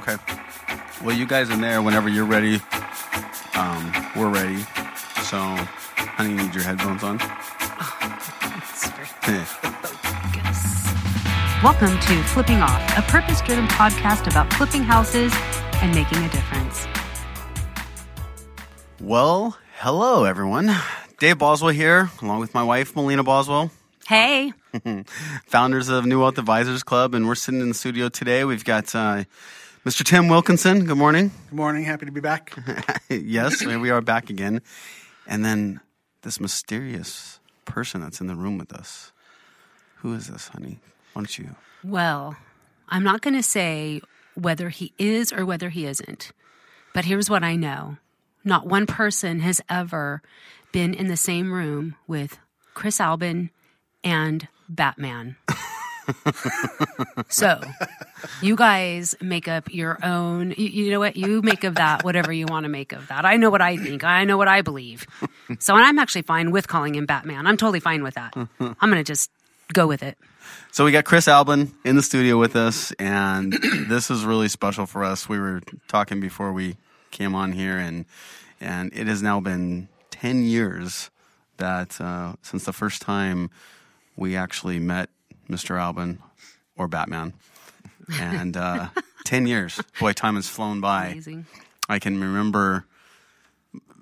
[0.00, 0.16] Okay.
[1.04, 2.58] Well, you guys in there, whenever you're ready,
[3.54, 4.56] um, we're ready.
[5.24, 7.18] So, honey, you need your headphones on.
[11.62, 15.34] Welcome to Flipping Off, a purpose driven podcast about flipping houses
[15.82, 16.86] and making a difference.
[19.02, 20.74] Well, hello, everyone.
[21.18, 23.70] Dave Boswell here, along with my wife, Melina Boswell,
[24.10, 24.54] Hey,
[25.44, 28.44] founders of New Wealth Advisors Club, and we're sitting in the studio today.
[28.44, 29.24] We've got uh,
[29.84, 30.04] Mr.
[30.04, 30.84] Tim Wilkinson.
[30.84, 31.30] Good morning.
[31.48, 31.84] Good morning.
[31.84, 32.54] Happy to be back.
[33.08, 34.60] yes, we are back again.
[35.26, 35.80] And then
[36.22, 39.12] this mysterious person that's in the room with us.
[39.96, 40.80] Who is this, honey?
[41.12, 41.56] Why don't you?
[41.82, 42.36] well,
[42.88, 44.02] I'm not going to say
[44.34, 46.32] whether he is or whether he isn't,
[46.92, 47.96] but here's what I know
[48.44, 50.20] not one person has ever
[50.72, 52.38] been in the same room with
[52.74, 53.50] Chris Albin
[54.04, 55.36] and Batman.
[57.28, 57.60] so,
[58.42, 60.54] you guys make up your own.
[60.56, 61.16] You, you know what?
[61.16, 63.24] You make of that whatever you want to make of that.
[63.24, 64.04] I know what I think.
[64.04, 65.06] I know what I believe.
[65.58, 67.46] So, and I'm actually fine with calling him Batman.
[67.46, 68.34] I'm totally fine with that.
[68.60, 69.30] I'm to just
[69.72, 70.18] go with it.
[70.72, 73.52] So we got Chris Albin in the studio with us, and
[73.88, 75.28] this is really special for us.
[75.28, 76.76] We were talking before we
[77.10, 78.04] came on here, and
[78.60, 81.10] and it has now been ten years
[81.56, 83.50] that uh, since the first time
[84.16, 85.10] we actually met
[85.50, 85.78] Mr.
[85.78, 86.18] Albin
[86.76, 87.34] or Batman,
[88.20, 88.88] and uh,
[89.24, 89.80] ten years.
[89.98, 91.08] Boy, time has flown by.
[91.08, 91.46] Amazing.
[91.88, 92.86] I can remember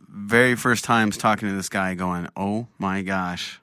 [0.08, 3.60] very first times talking to this guy going, "Oh my gosh,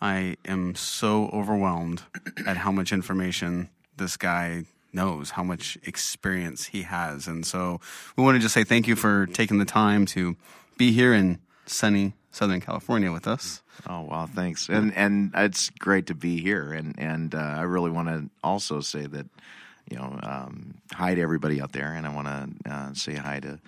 [0.00, 2.02] I am so overwhelmed
[2.46, 7.80] at how much information this guy knows, how much experience he has." And so
[8.16, 10.36] we want to just say thank you for taking the time to
[10.76, 13.64] be here in sunny Southern California with us.
[13.88, 17.90] Oh wow, thanks, and and it's great to be here, and and uh, I really
[17.90, 19.26] want to also say that,
[19.90, 23.40] you know, um, hi to everybody out there, and I want to uh, say hi
[23.40, 23.58] to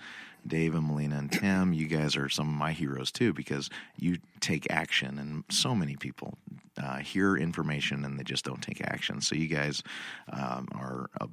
[0.47, 1.73] Dave and Melina and Tim.
[1.73, 5.97] You guys are some of my heroes too because you take action, and so many
[5.97, 6.37] people
[6.81, 9.19] uh, hear information and they just don't take action.
[9.19, 9.83] So you guys
[10.31, 11.09] um, are.
[11.19, 11.27] Uh,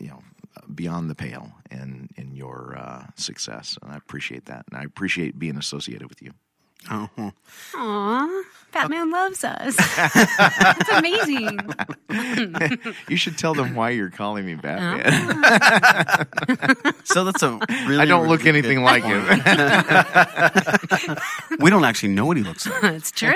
[0.00, 0.22] you know,
[0.72, 5.36] beyond the pale in in your uh, success, and I appreciate that, and I appreciate
[5.36, 6.30] being associated with you.
[6.90, 7.32] Oh,
[7.76, 9.76] Aw, Batman loves us.
[10.56, 11.58] That's amazing.
[13.08, 15.02] You should tell them why you're calling me Batman.
[17.04, 17.98] so that's a really.
[18.00, 19.24] I don't look anything good like him.
[21.60, 22.84] We don't actually know what he looks like.
[22.84, 23.32] it's true.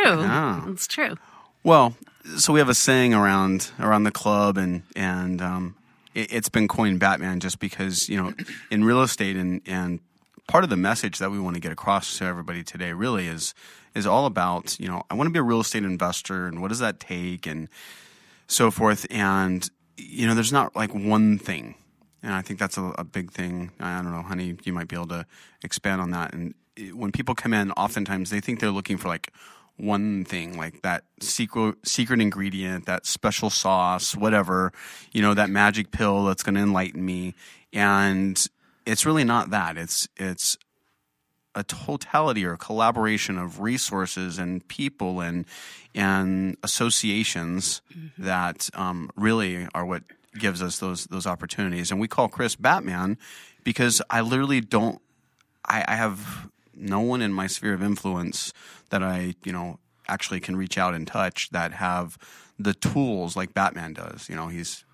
[0.69, 1.17] It's true.
[1.65, 1.95] Well,
[2.37, 5.77] so we have a saying around around the club, and and um,
[6.15, 8.33] it, it's been coined Batman just because you know
[8.71, 10.01] in real estate and and
[10.47, 13.55] part of the message that we want to get across to everybody today really is
[13.95, 16.69] is all about you know I want to be a real estate investor and what
[16.69, 17.69] does that take and
[18.47, 21.75] so forth and you know there's not like one thing
[22.27, 23.71] and I think that's a, a big thing.
[23.79, 25.27] I don't know, honey, you might be able to
[25.62, 26.34] expand on that.
[26.34, 26.55] And
[26.93, 29.33] when people come in, oftentimes they think they're looking for like
[29.77, 34.73] one thing, like that secret secret ingredient, that special sauce, whatever,
[35.13, 37.34] you know, that magic pill that's going to enlighten me.
[37.73, 38.45] And
[38.86, 39.76] it's really not that.
[39.76, 40.56] It's it's
[41.54, 45.44] a totality or a collaboration of resources and people and
[45.94, 47.80] and associations
[48.19, 50.04] that um, really are what
[50.38, 51.91] gives us those those opportunities.
[51.91, 53.19] And we call Chris Batman
[53.64, 55.00] because I literally don't.
[55.64, 58.53] I, I have no one in my sphere of influence
[58.91, 62.16] that I you know actually can reach out and touch that have
[62.58, 64.28] the tools like Batman does.
[64.28, 64.84] You know, he's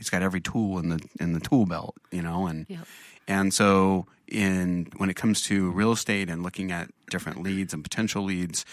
[0.00, 1.94] he's got every tool in the in the tool belt.
[2.10, 2.86] You know, and Yep.
[3.28, 7.82] and so, in when it comes to real estate and looking at different leads and
[7.84, 8.64] potential leads,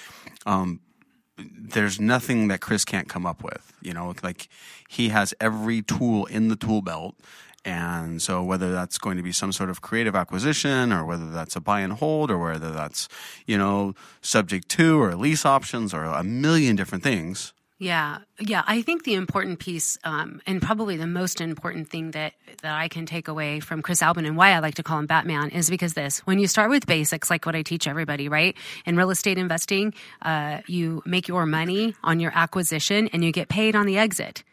[0.45, 0.79] um,
[1.37, 3.73] there's nothing that Chris can't come up with.
[3.81, 4.47] You know, like
[4.87, 7.15] he has every tool in the tool belt.
[7.65, 11.57] And so, whether that's going to be some sort of creative acquisition, or whether that's
[11.57, 13.09] a buy and hold, or whether that's
[13.45, 18.63] you know subject to or lease options, or a million different things, Yeah, yeah.
[18.65, 22.33] I think the important piece, um, and probably the most important thing that
[22.63, 25.05] that I can take away from Chris Albin and why I like to call him
[25.05, 28.57] Batman is because this: when you start with basics, like what I teach everybody, right?
[28.87, 29.93] In real estate investing,
[30.23, 34.43] uh, you make your money on your acquisition and you get paid on the exit.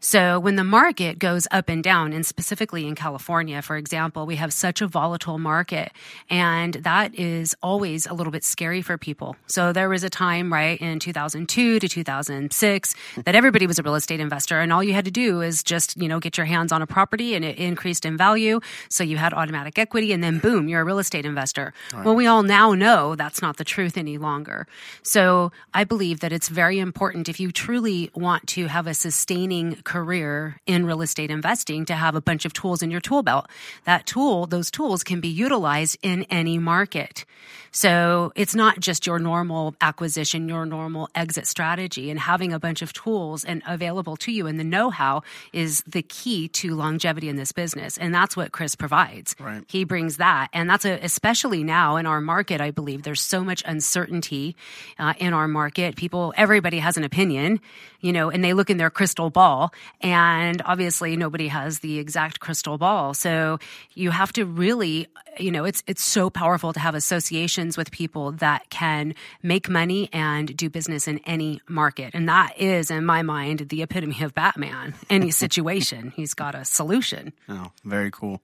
[0.00, 4.36] So when the market goes up and down, and specifically in California, for example, we
[4.36, 5.92] have such a volatile market,
[6.28, 9.36] and that is always a little bit scary for people.
[9.46, 12.94] So there was a time, right, in 2002 to 2006
[13.24, 15.96] that everybody was a real estate investor, and all you had to do is just,
[15.96, 18.60] you know, get your hands on a property and it increased in value.
[18.88, 21.72] So you had automatic equity, and then boom, you're a real estate investor.
[22.04, 24.66] Well, we all now know that's not the truth any longer.
[25.02, 29.59] So I believe that it's very important if you truly want to have a sustaining
[29.84, 33.46] career in real estate investing to have a bunch of tools in your tool belt.
[33.84, 37.24] That tool, those tools can be utilized in any market.
[37.72, 42.82] So it's not just your normal acquisition, your normal exit strategy and having a bunch
[42.82, 45.22] of tools and available to you and the know-how
[45.52, 47.96] is the key to longevity in this business.
[47.96, 49.36] And that's what Chris provides.
[49.38, 49.62] Right.
[49.68, 50.48] He brings that.
[50.52, 54.56] And that's a, especially now in our market, I believe there's so much uncertainty
[54.98, 55.94] uh, in our market.
[55.94, 57.60] People, everybody has an opinion,
[58.00, 62.40] you know, and they look in their crystal ball and obviously nobody has the exact
[62.40, 63.14] crystal ball.
[63.14, 63.58] So
[63.94, 65.08] you have to really,
[65.38, 70.08] you know, it's, it's so powerful to have associations with people that can make money
[70.12, 72.14] and do business in any market.
[72.14, 74.94] And that is, in my mind, the epitome of Batman.
[75.08, 77.32] Any situation, he's got a solution.
[77.48, 78.40] Oh, very cool.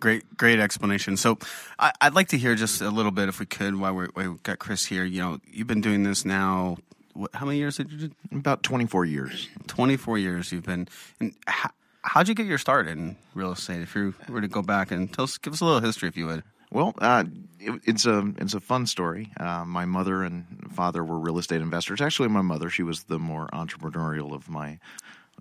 [0.00, 1.16] Great, great explanation.
[1.16, 1.38] So,
[1.78, 4.42] I, would like to hear just a little bit, if we could, while we have
[4.44, 5.04] got Chris here.
[5.04, 6.76] You know, you've been doing this now.
[7.14, 8.14] What, how many years did you do?
[8.32, 9.48] About twenty four years.
[9.66, 10.88] Twenty four years you've been.
[11.20, 11.70] And how,
[12.02, 13.82] how'd you get your start in real estate?
[13.82, 16.16] If you were to go back and tell us, give us a little history, if
[16.16, 16.42] you would.
[16.70, 17.24] Well, uh,
[17.58, 19.32] it, it's a it's a fun story.
[19.40, 22.00] Uh, my mother and father were real estate investors.
[22.00, 24.78] Actually, my mother she was the more entrepreneurial of my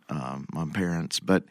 [0.10, 1.44] um, my parents, but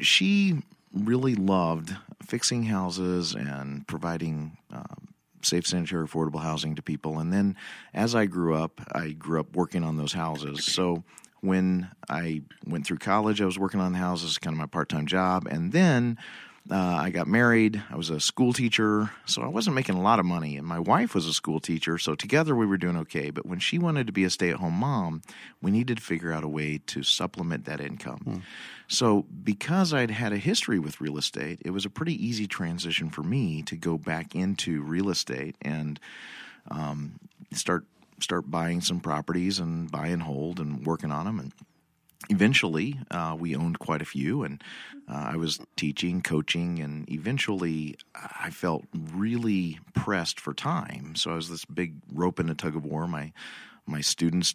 [0.00, 0.62] she
[0.92, 5.08] really loved fixing houses and providing um,
[5.46, 7.18] safe, sanitary, affordable housing to people.
[7.18, 7.56] And then,
[7.94, 10.64] as I grew up, I grew up working on those houses.
[10.64, 11.04] So
[11.40, 14.88] when I went through college, I was working on the houses, kind of my part
[14.88, 16.18] time job, and then
[16.70, 17.82] uh, I got married.
[17.90, 20.56] I was a school teacher, so I wasn't making a lot of money.
[20.56, 23.30] And my wife was a school teacher, so together we were doing okay.
[23.30, 25.22] But when she wanted to be a stay at home mom,
[25.62, 28.20] we needed to figure out a way to supplement that income.
[28.24, 28.38] Hmm.
[28.88, 33.10] So, because I'd had a history with real estate, it was a pretty easy transition
[33.10, 35.98] for me to go back into real estate and
[36.70, 37.18] um,
[37.52, 37.84] start
[38.20, 41.52] start buying some properties and buy and hold and working on them and
[42.30, 44.62] eventually uh, we owned quite a few and
[45.08, 47.96] uh, i was teaching coaching and eventually
[48.40, 51.14] i felt really pressed for time.
[51.16, 53.06] So i was this big rope in a tug of war.
[53.06, 53.32] My
[53.86, 54.54] my students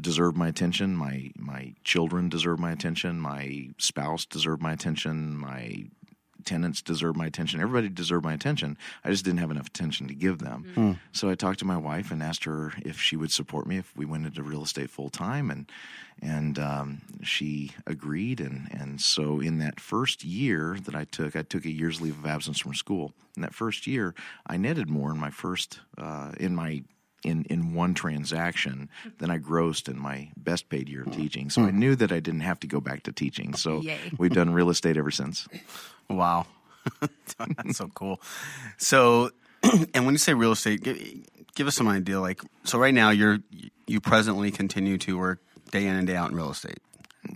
[0.00, 0.96] deserve my attention.
[0.96, 3.20] My my children deserve my attention.
[3.20, 5.36] My spouse deserve my attention.
[5.36, 5.86] My
[6.48, 7.60] tenants deserve my attention.
[7.60, 8.78] Everybody deserved my attention.
[9.04, 10.64] I just didn't have enough attention to give them.
[10.70, 10.92] Mm-hmm.
[11.12, 13.94] So I talked to my wife and asked her if she would support me if
[13.94, 15.70] we went into real estate full time, and
[16.20, 18.40] and um, she agreed.
[18.40, 22.18] And and so in that first year that I took, I took a year's leave
[22.18, 23.12] of absence from school.
[23.36, 24.14] In that first year,
[24.46, 26.82] I netted more in my first uh, in my
[27.24, 28.88] in in one transaction
[29.18, 31.50] than I grossed in my best paid year of teaching.
[31.50, 31.78] So I hmm.
[31.78, 33.54] knew that I didn't have to go back to teaching.
[33.54, 33.98] So Yay.
[34.18, 35.48] we've done real estate ever since.
[36.08, 36.46] Wow.
[37.38, 38.20] That's so cool.
[38.76, 39.30] So
[39.94, 40.98] and when you say real estate, give,
[41.54, 43.38] give, us some idea like so right now you're
[43.86, 46.78] you presently continue to work day in and day out in real estate.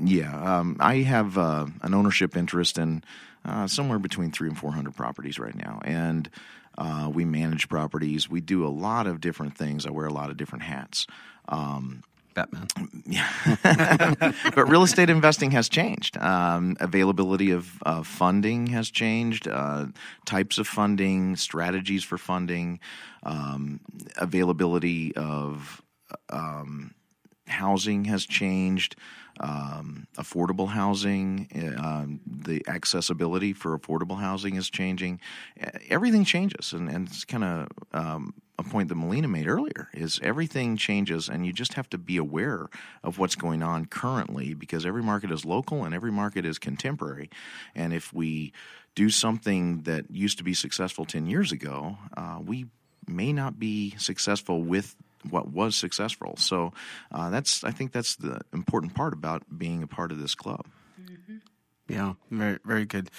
[0.00, 3.02] Yeah, um, I have uh, an ownership interest in
[3.44, 6.30] uh, somewhere between three and four hundred properties right now, and
[6.78, 8.28] uh, we manage properties.
[8.28, 9.86] We do a lot of different things.
[9.86, 11.06] I wear a lot of different hats.
[11.48, 12.02] Um,
[12.34, 12.66] Batman.
[13.04, 13.28] Yeah.
[14.54, 16.16] but real estate investing has changed.
[16.16, 19.48] Um, availability of uh, funding has changed.
[19.48, 19.86] Uh,
[20.24, 22.80] types of funding, strategies for funding,
[23.22, 23.80] um,
[24.16, 25.82] availability of
[26.30, 26.94] um,
[27.46, 28.96] housing has changed
[29.40, 31.48] um, affordable housing,
[31.78, 35.20] uh, the accessibility for affordable housing is changing.
[35.88, 40.20] Everything changes, and, and it's kind of um, a point that Melina made earlier is
[40.22, 42.68] everything changes, and you just have to be aware
[43.02, 47.30] of what's going on currently because every market is local and every market is contemporary.
[47.74, 48.52] And if we
[48.94, 52.66] do something that used to be successful 10 years ago, uh, we
[53.08, 54.94] may not be successful with
[55.28, 56.36] what was successful.
[56.36, 56.72] So
[57.10, 60.66] uh, that's I think that's the important part about being a part of this club.
[61.00, 61.36] Mm-hmm.
[61.88, 63.10] Yeah, very very good.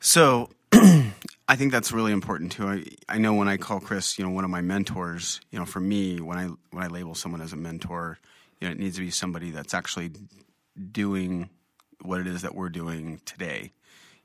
[0.00, 2.66] So I think that's really important too.
[2.66, 5.64] I, I know when I call Chris, you know, one of my mentors, you know,
[5.64, 8.18] for me, when I when I label someone as a mentor,
[8.60, 10.12] you know, it needs to be somebody that's actually
[10.90, 11.50] doing
[12.02, 13.72] what it is that we're doing today.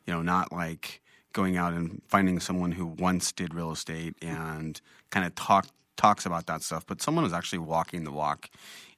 [0.05, 1.01] You know, not like
[1.33, 4.79] going out and finding someone who once did real estate and
[5.09, 8.49] kind of talked talks about that stuff, but someone is actually walking the walk.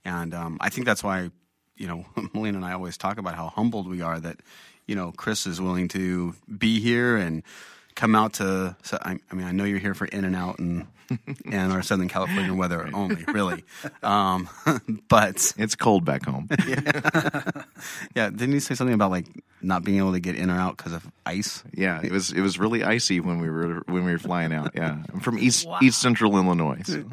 [0.06, 1.32] And um, I think that's why,
[1.76, 4.40] you know, Melina and I always talk about how humbled we are that,
[4.88, 7.44] you know, Chris is willing to be here and
[7.96, 8.76] come out to.
[8.84, 10.88] So I, I mean, I know you're here for In and Out and
[11.52, 13.64] and our Southern California weather only, really.
[14.04, 14.50] Um,
[15.10, 16.48] but it's cold back home.
[16.68, 17.52] yeah.
[18.16, 18.30] yeah.
[18.30, 19.28] Didn't you say something about like
[19.62, 21.64] not being able to get in or out because of ice?
[21.74, 24.72] Yeah, it was it was really icy when we were when we were flying out.
[24.76, 25.80] Yeah, I'm from east wow.
[25.82, 26.82] east central Illinois.
[26.86, 27.04] So.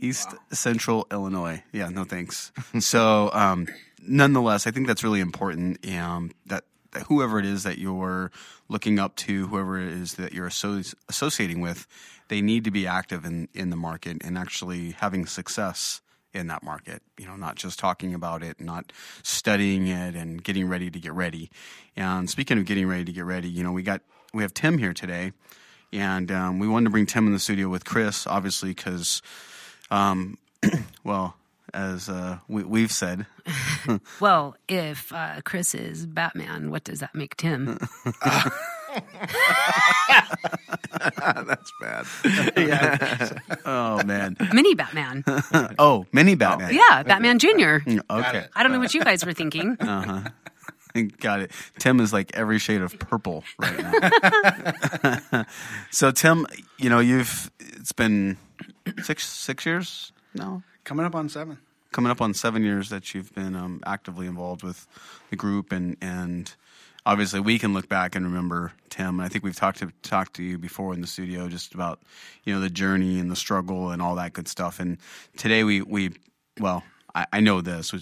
[0.00, 0.38] East wow.
[0.52, 1.62] Central Illinois.
[1.72, 2.52] Yeah, no thanks.
[2.80, 3.66] so, um,
[4.02, 5.86] nonetheless, I think that's really important.
[5.90, 6.64] Um, that, that
[7.04, 8.30] whoever it is that you're
[8.68, 11.86] looking up to, whoever it is that you're associ- associating with,
[12.28, 16.00] they need to be active in, in the market and actually having success
[16.32, 17.02] in that market.
[17.18, 21.12] You know, not just talking about it, not studying it, and getting ready to get
[21.12, 21.50] ready.
[21.96, 24.02] And speaking of getting ready to get ready, you know, we got
[24.34, 25.32] we have Tim here today,
[25.92, 29.22] and um, we wanted to bring Tim in the studio with Chris, obviously, because,
[29.90, 30.36] um,
[31.04, 31.36] well,
[31.76, 33.26] as uh, we, we've said,
[34.20, 37.78] Well, if uh, Chris is Batman, what does that make Tim?
[41.20, 42.06] That's bad.
[43.66, 45.22] oh man, Mini Batman.
[45.78, 46.72] oh mini Batman.
[46.72, 47.82] Yeah, Batman Junior.
[47.86, 49.76] Okay, I don't know what you guys were thinking.
[51.20, 51.50] got it.
[51.78, 53.78] Tim is like every shade of purple right
[55.32, 55.44] now.
[55.90, 56.46] so Tim,
[56.78, 58.38] you know you've it's been
[59.02, 60.62] six six years now.
[60.84, 61.58] Coming up on seven.
[61.96, 64.86] Coming up on seven years that you've been um, actively involved with
[65.30, 66.54] the group, and and
[67.06, 69.18] obviously we can look back and remember Tim.
[69.18, 72.02] I think we've talked to talked to you before in the studio just about
[72.44, 74.78] you know the journey and the struggle and all that good stuff.
[74.78, 74.98] And
[75.38, 76.12] today we we
[76.60, 76.84] well
[77.14, 77.94] I, I know this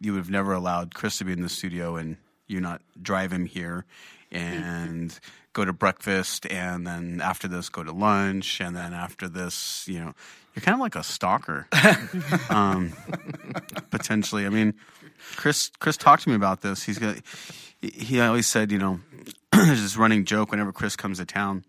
[0.00, 3.32] you would have never allowed Chris to be in the studio and you not drive
[3.32, 3.84] him here
[4.30, 5.18] and
[5.54, 9.98] go to breakfast and then after this go to lunch and then after this you
[9.98, 10.14] know
[10.54, 11.66] you're kind of like a stalker
[12.48, 12.92] um,
[13.90, 14.46] potentially.
[14.46, 14.74] I mean,
[15.36, 16.82] Chris Chris talked to me about this.
[16.82, 17.16] He's got
[17.80, 19.00] he- always said, you know,
[19.52, 21.64] there's this running joke whenever Chris comes to town,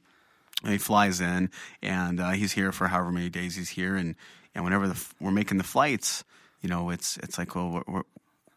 [0.66, 1.50] he flies in
[1.82, 4.16] and uh, he's here for however many days he's here, and
[4.54, 6.24] and whenever the, we're making the flights,
[6.62, 7.84] you know, it's it's like, well,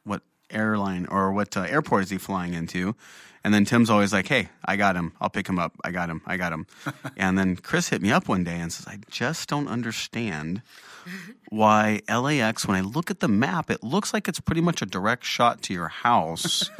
[0.04, 2.94] what airline or what uh, airport is he flying into?
[3.44, 5.12] And then Tim's always like, "Hey, I got him.
[5.20, 5.72] I'll pick him up.
[5.84, 6.22] I got him.
[6.26, 6.66] I got him."
[7.16, 10.62] and then Chris hit me up one day and says, "I just don't understand
[11.50, 14.86] why LAX, when I look at the map, it looks like it's pretty much a
[14.86, 16.70] direct shot to your house.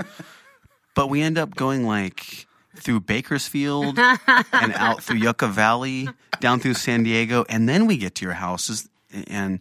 [0.95, 2.47] but we end up going like
[2.77, 6.09] through Bakersfield and out through Yucca Valley,
[6.41, 8.89] down through San Diego, and then we get to your houses.
[9.27, 9.61] And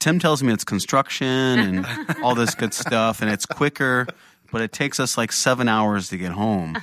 [0.00, 1.86] Tim tells me it's construction and
[2.22, 4.06] all this good stuff, and it's quicker,
[4.52, 6.76] but it takes us like seven hours to get home.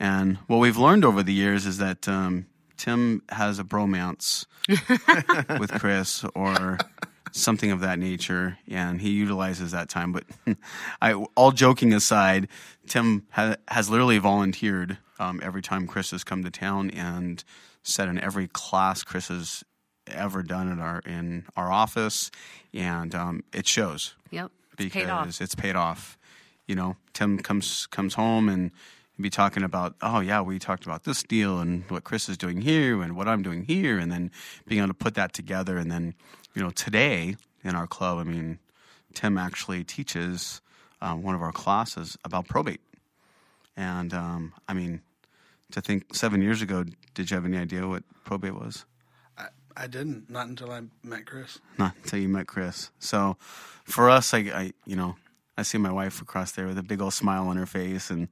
[0.00, 2.46] And what we've learned over the years is that um,
[2.76, 4.46] Tim has a bromance
[5.58, 6.78] with Chris or
[7.32, 10.12] something of that nature, and he utilizes that time.
[10.12, 10.24] But
[11.02, 12.48] I, all joking aside,
[12.86, 17.42] Tim ha- has literally volunteered um, every time Chris has come to town and
[17.82, 19.64] said in every class Chris has
[20.08, 22.30] ever done in our in our office,
[22.72, 24.50] and um, it shows Yep.
[24.72, 25.40] It's because paid off.
[25.40, 26.18] it's paid off.
[26.66, 28.70] You know, Tim comes comes home and
[29.20, 32.60] be talking about, oh yeah, we talked about this deal and what Chris is doing
[32.60, 34.30] here and what I'm doing here, and then
[34.66, 35.76] being able to put that together.
[35.76, 36.14] And then,
[36.54, 38.58] you know, today in our club, I mean,
[39.14, 40.60] Tim actually teaches
[41.00, 42.80] um, one of our classes about probate.
[43.76, 45.00] And um, I mean,
[45.72, 46.84] to think seven years ago,
[47.14, 48.84] did you have any idea what probate was?
[49.78, 51.58] I, I didn't, not until I met Chris.
[51.78, 52.90] Not until you met Chris.
[52.98, 53.36] So
[53.84, 55.16] for us, I, I, you know,
[55.56, 58.28] I see my wife across there with a big old smile on her face, and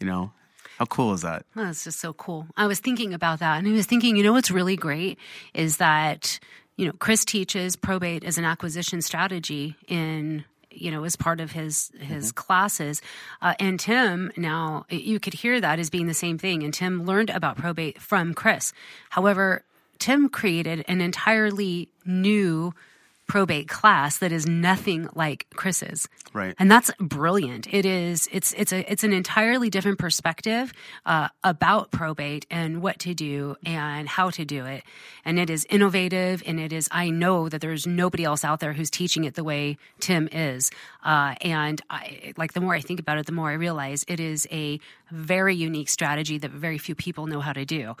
[0.00, 0.32] you know,
[0.78, 1.46] how cool is that?
[1.54, 2.48] Oh, that's just so cool.
[2.56, 5.18] I was thinking about that, and I was thinking, you know, what's really great
[5.52, 6.40] is that
[6.76, 11.52] you know Chris teaches probate as an acquisition strategy in you know as part of
[11.52, 13.00] his his classes,
[13.40, 17.04] uh, and Tim now you could hear that as being the same thing, and Tim
[17.04, 18.72] learned about probate from Chris.
[19.10, 19.62] However,
[19.98, 22.72] Tim created an entirely new
[23.26, 26.08] probate class that is nothing like Chris's.
[26.32, 26.54] Right.
[26.58, 27.72] And that's brilliant.
[27.72, 28.28] It is.
[28.32, 30.72] It's it's a it's an entirely different perspective
[31.06, 34.84] uh, about probate and what to do and how to do it.
[35.24, 36.42] And it is innovative.
[36.46, 36.88] And it is.
[36.90, 40.70] I know that there's nobody else out there who's teaching it the way Tim is.
[41.04, 44.20] Uh, and I like the more I think about it, the more I realize it
[44.20, 47.94] is a very unique strategy that very few people know how to do.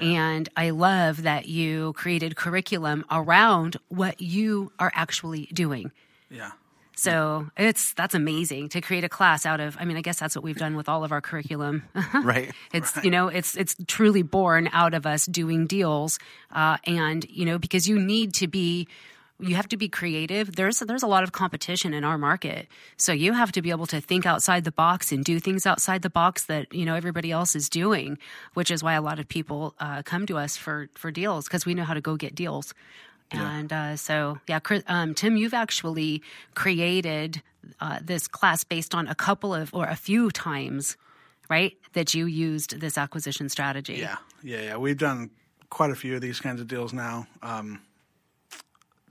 [0.00, 5.90] And I love that you created curriculum around what you are actually doing.
[6.30, 6.52] Yeah.
[6.96, 9.76] So it's that's amazing to create a class out of.
[9.80, 11.82] I mean, I guess that's what we've done with all of our curriculum.
[12.14, 12.52] Right.
[12.72, 16.18] it's you know it's it's truly born out of us doing deals,
[16.52, 18.88] uh, and you know because you need to be.
[19.40, 20.54] You have to be creative.
[20.54, 23.86] There's there's a lot of competition in our market, so you have to be able
[23.86, 27.32] to think outside the box and do things outside the box that you know everybody
[27.32, 28.16] else is doing.
[28.54, 31.66] Which is why a lot of people uh, come to us for for deals because
[31.66, 32.74] we know how to go get deals.
[33.42, 36.22] And uh, so, yeah, um, Tim, you've actually
[36.54, 37.42] created
[37.80, 40.96] uh, this class based on a couple of or a few times,
[41.48, 41.76] right?
[41.92, 43.94] That you used this acquisition strategy.
[43.94, 44.16] Yeah.
[44.42, 44.62] Yeah.
[44.62, 44.76] Yeah.
[44.76, 45.30] We've done
[45.70, 47.26] quite a few of these kinds of deals now.
[47.42, 47.80] Um,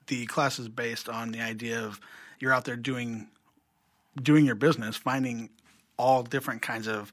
[0.07, 1.99] the class is based on the idea of
[2.39, 3.27] you're out there doing
[4.21, 5.49] doing your business, finding
[5.97, 7.11] all different kinds of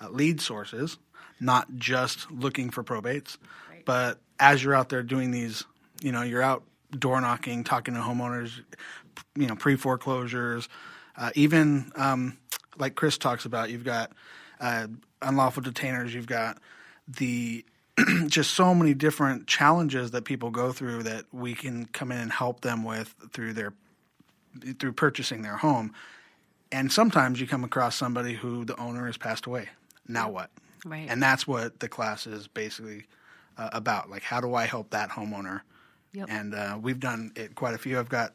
[0.00, 0.98] uh, lead sources,
[1.38, 3.36] not just looking for probates,
[3.84, 5.64] but as you're out there doing these,
[6.00, 6.62] you know, you're out
[6.98, 8.60] door knocking, talking to homeowners,
[9.36, 10.68] you know, pre foreclosures,
[11.16, 12.38] uh, even um,
[12.78, 14.12] like Chris talks about, you've got
[14.60, 14.86] uh,
[15.22, 16.58] unlawful detainers, you've got
[17.06, 17.64] the
[18.26, 22.32] just so many different challenges that people go through that we can come in and
[22.32, 23.72] help them with through their
[24.78, 25.92] through purchasing their home.
[26.72, 29.68] And sometimes you come across somebody who the owner has passed away.
[30.06, 30.50] Now what?
[30.84, 31.06] Right.
[31.08, 33.04] And that's what the class is basically
[33.58, 34.08] uh, about.
[34.08, 35.60] Like, how do I help that homeowner?
[36.12, 36.26] Yep.
[36.28, 37.98] And uh, we've done it quite a few.
[37.98, 38.34] I've got,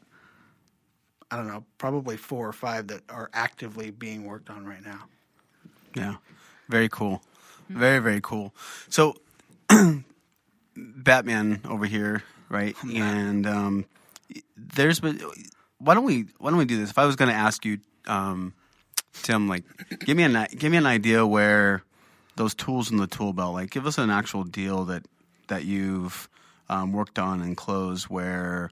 [1.30, 5.04] I don't know, probably four or five that are actively being worked on right now.
[5.94, 6.16] Yeah.
[6.70, 7.22] Very cool.
[7.70, 8.54] Very, very cool.
[8.90, 9.16] So,
[10.78, 12.76] Batman over here, right?
[12.84, 13.86] And um,
[14.56, 15.22] there's been.
[15.78, 16.26] Why don't we?
[16.38, 16.90] Why don't we do this?
[16.90, 18.54] If I was going to ask you, um,
[19.24, 19.64] Tim, like,
[20.06, 21.84] give me an give me an idea where
[22.36, 23.54] those tools in the tool belt.
[23.54, 25.06] Like, give us an actual deal that
[25.48, 26.30] that you've
[26.70, 28.70] um, worked on and closed where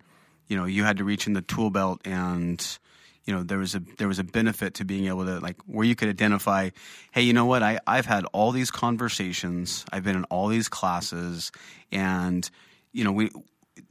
[0.47, 2.77] you know you had to reach in the tool belt and
[3.25, 5.85] you know there was a there was a benefit to being able to like where
[5.85, 6.69] you could identify
[7.12, 10.69] hey you know what I I've had all these conversations I've been in all these
[10.69, 11.51] classes
[11.91, 12.50] and
[12.91, 13.29] you know we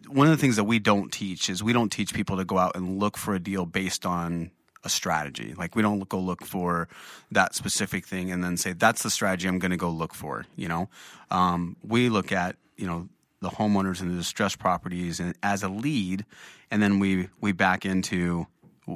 [0.08, 2.58] one of the things that we don't teach is we don't teach people to go
[2.58, 4.50] out and look for a deal based on
[4.84, 5.54] a strategy.
[5.56, 6.88] Like we don't go look for
[7.30, 10.44] that specific thing and then say that's the strategy I'm going to go look for.
[10.56, 10.88] You know,
[11.30, 13.08] um, we look at you know
[13.42, 16.24] the homeowners and the distressed properties and as a lead,
[16.70, 18.46] and then we we back into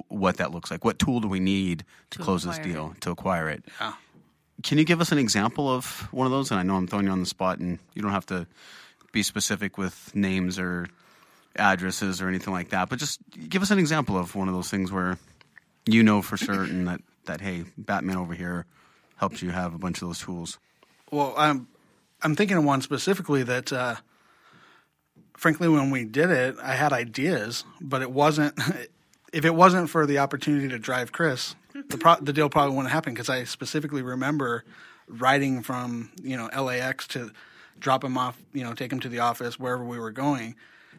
[0.08, 0.84] what that looks like.
[0.84, 3.64] What tool do we need to, To close this acquire deal to acquire it?
[3.80, 3.92] Yeah.
[4.62, 6.50] Can you give us an example of one of those?
[6.50, 8.46] And I know I'm throwing you on the spot, and you don't have to
[9.12, 10.88] be specific with names or
[11.56, 12.88] addresses or anything like that.
[12.88, 15.18] But just give us an example of one of those things where
[15.84, 18.64] you know for certain that that hey, Batman over here
[19.16, 20.58] helps you have a bunch of those tools.
[21.10, 21.68] Well, I'm
[22.22, 23.96] I'm thinking of one specifically that, uh,
[25.36, 28.58] frankly, when we did it, I had ideas, but it wasn't.
[29.32, 32.92] If it wasn't for the opportunity to drive Chris, the pro- the deal probably wouldn't
[32.92, 34.64] happen because I specifically remember
[35.08, 37.32] riding from you know LAX to
[37.78, 40.54] drop him off, you know, take him to the office wherever we were going,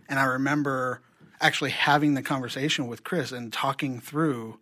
[0.08, 1.02] and I remember
[1.42, 4.60] actually having the conversation with Chris and talking through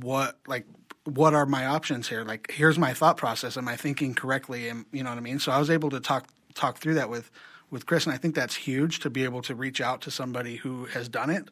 [0.00, 0.66] what like
[1.04, 2.24] what are my options here?
[2.24, 3.56] Like here's my thought process.
[3.56, 4.68] Am i thinking correctly?
[4.68, 5.38] And you know what i mean?
[5.38, 7.30] So i was able to talk talk through that with
[7.70, 10.56] with chris and i think that's huge to be able to reach out to somebody
[10.56, 11.48] who has done it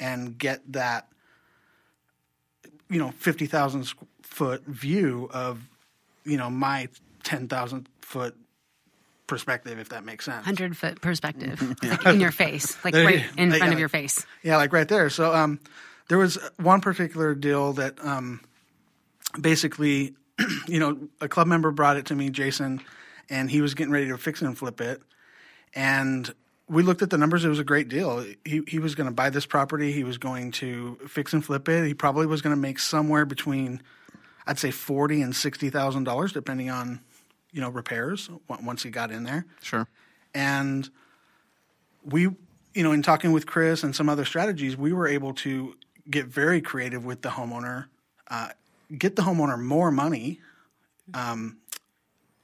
[0.00, 1.08] and get that
[2.88, 5.62] you know 50,000 foot view of
[6.24, 6.88] you know my
[7.24, 8.36] 10,000 foot
[9.26, 13.24] perspective if that makes sense Hundred foot perspective, like in your face, like There right
[13.38, 14.26] in yeah, front of your face.
[14.42, 15.08] Yeah, like right there.
[15.08, 15.60] So um,
[16.08, 18.40] there was one particular deal that um,
[19.40, 20.14] basically,
[20.68, 22.82] you know, a club member brought it to me, Jason,
[23.30, 25.00] and he was getting ready to fix it and flip it.
[25.74, 26.32] And
[26.68, 27.44] we looked at the numbers.
[27.44, 28.24] It was a great deal.
[28.44, 29.92] He he was going to buy this property.
[29.92, 31.86] He was going to fix and flip it.
[31.86, 33.82] He probably was going to make somewhere between,
[34.46, 37.00] I'd say, forty and sixty thousand dollars, depending on,
[37.52, 39.86] you know, repairs once he got in there Sure.
[40.34, 40.88] and
[42.04, 45.74] we you know in talking with chris and some other strategies we were able to
[46.10, 47.86] get very creative with the homeowner
[48.28, 48.48] uh,
[48.96, 50.40] get the homeowner more money
[51.14, 51.58] um,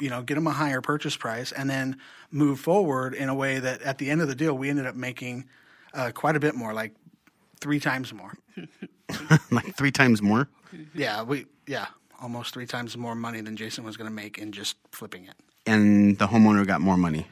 [0.01, 1.97] you know get them a higher purchase price and then
[2.31, 4.95] move forward in a way that at the end of the deal we ended up
[4.95, 5.45] making
[5.95, 6.93] uh, quite a bit more like
[7.61, 8.33] three times more
[9.51, 10.49] like three times more.
[10.95, 11.87] yeah we yeah
[12.21, 15.35] almost three times more money than jason was going to make in just flipping it
[15.67, 17.27] And the homeowner got more money.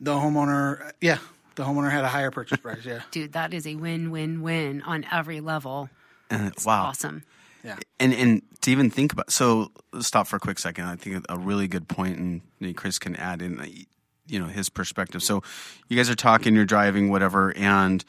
[0.00, 1.18] the homeowner yeah
[1.56, 4.82] the homeowner had a higher purchase price yeah Dude, that is a win win win
[4.82, 5.88] on every level.
[6.30, 6.84] And wow.
[6.84, 7.24] Awesome.
[7.64, 10.84] Yeah And and to even think about so stop for a quick second.
[10.84, 13.86] I think a really good point, and Chris can add in,
[14.26, 15.22] you know, his perspective.
[15.22, 15.42] So
[15.88, 18.04] you guys are talking, you're driving, whatever, and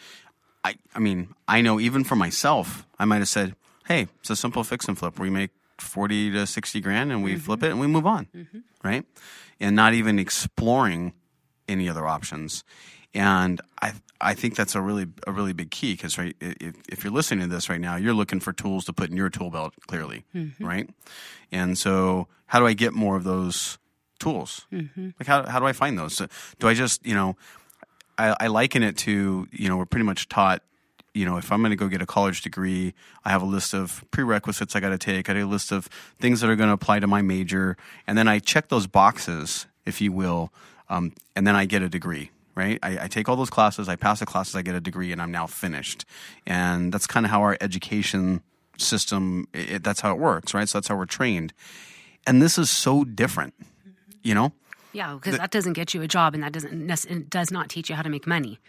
[0.64, 3.56] I I mean I know even for myself, I might have said,
[3.88, 7.34] hey, it's a simple fix and flip we make forty to sixty grand and we
[7.34, 7.42] mm-hmm.
[7.42, 8.60] flip it and we move on, mm-hmm.
[8.84, 9.06] right?
[9.60, 11.14] And not even exploring
[11.68, 12.64] any other options.
[13.14, 17.04] And I I think that's a really a really big key because right if, if
[17.04, 19.50] you're listening to this right now, you're looking for tools to put in your tool
[19.50, 20.26] belt clearly,
[20.60, 20.90] right?
[21.52, 23.78] And so how do I get more of those
[24.20, 24.68] tools?
[25.20, 26.16] Like how how do I find those?
[26.16, 26.28] So
[26.60, 27.36] do I just you know
[28.18, 30.62] I, I liken it to you know we're pretty much taught
[31.14, 32.94] you know if I'm going to go get a college degree,
[33.26, 35.30] I have a list of prerequisites I got to take.
[35.30, 35.88] I have a list of
[36.20, 39.66] things that are going to apply to my major, and then I check those boxes,
[39.86, 40.52] if you will,
[40.90, 42.30] um, and then I get a degree.
[42.60, 45.14] Right, I, I take all those classes, I pass the classes, I get a degree,
[45.14, 46.04] and I'm now finished.
[46.46, 48.42] And that's kind of how our education
[48.78, 49.48] system.
[49.54, 50.68] It, that's how it works, right?
[50.68, 51.54] So that's how we're trained.
[52.28, 53.54] And this is so different,
[54.24, 54.52] you know?
[54.92, 57.90] Yeah, because that doesn't get you a job, and that doesn't it does not teach
[57.90, 58.60] you how to make money.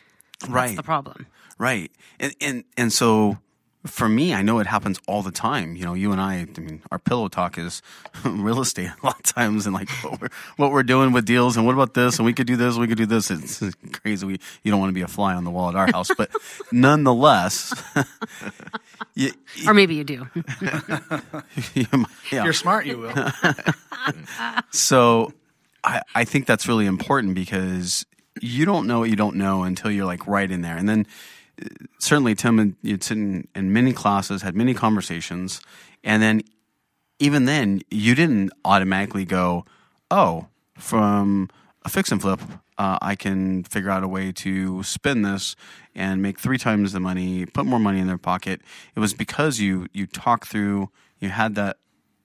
[0.40, 0.76] That's Right.
[0.76, 1.26] the problem.
[1.58, 1.90] Right.
[2.20, 3.38] And and and so
[3.86, 5.74] for me, I know it happens all the time.
[5.74, 7.80] You know, you and I, I mean, our pillow talk is
[8.24, 11.56] real estate a lot of times and like what we're, what we're doing with deals
[11.56, 13.30] and what about this and we could do this, we could do this.
[13.30, 13.62] It's
[13.92, 14.26] crazy.
[14.26, 16.30] We, you don't want to be a fly on the wall at our house, but
[16.72, 17.72] nonetheless,
[19.14, 19.32] you,
[19.66, 20.26] Or maybe you do.
[21.74, 21.86] you,
[22.30, 22.44] yeah.
[22.44, 23.14] You're smart, you will.
[24.70, 25.32] So
[25.84, 28.04] I, I think that's really important because
[28.40, 30.76] you don't know what you don't know until you're like right in there.
[30.76, 31.06] And then
[31.98, 35.60] certainly Tim and you'd sit in, in many classes, had many conversations,
[36.04, 36.42] and then
[37.18, 39.64] even then you didn't automatically go,
[40.10, 40.46] oh,
[40.76, 41.48] from
[41.84, 42.40] a fix and flip,
[42.78, 45.54] uh, I can figure out a way to spin this
[45.94, 48.62] and make three times the money, put more money in their pocket.
[48.96, 51.76] It was because you you talked through, you had that